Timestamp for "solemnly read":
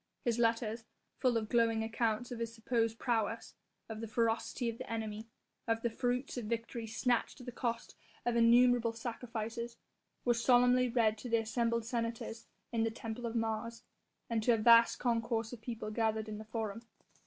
10.33-11.19